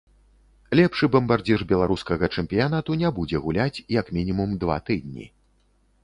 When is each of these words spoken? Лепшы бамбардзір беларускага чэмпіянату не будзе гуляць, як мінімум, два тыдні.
Лепшы 0.77 1.09
бамбардзір 1.15 1.63
беларускага 1.71 2.29
чэмпіянату 2.37 2.97
не 3.01 3.11
будзе 3.17 3.37
гуляць, 3.45 3.83
як 3.99 4.05
мінімум, 4.17 4.55
два 4.65 4.79
тыдні. 4.89 5.29